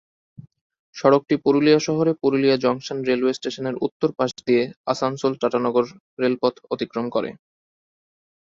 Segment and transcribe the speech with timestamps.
[0.95, 5.85] সড়কটি পুরুলিয়া শহরে Purulia junction railway স্টেশনের উত্তর পাশ দিয়ে আসানসোল-টাটানগর
[6.19, 7.29] রেলপথ অতিক্রম করে।